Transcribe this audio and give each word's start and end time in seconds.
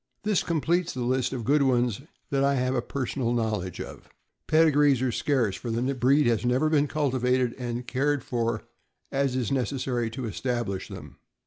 This 0.23 0.41
completes 0.41 0.95
the 0.95 1.03
list 1.03 1.31
of 1.31 1.43
good 1.43 1.61
ones 1.61 2.01
that 2.31 2.43
I 2.43 2.55
have 2.55 2.73
a 2.73 2.81
personal 2.81 3.33
knowledge 3.33 3.79
of. 3.79 4.09
Pedigrees 4.47 4.99
are 5.03 5.11
scarce, 5.11 5.55
for 5.55 5.69
the 5.69 5.93
breed 5.93 6.25
has 6.25 6.43
never 6.43 6.71
been 6.71 6.87
cultivated 6.87 7.53
and 7.59 7.85
cared 7.85 8.23
for 8.23 8.63
as 9.11 9.35
is 9.35 9.51
necessary 9.51 10.09
to 10.09 10.25
establish 10.25 10.87
them. 10.87 11.17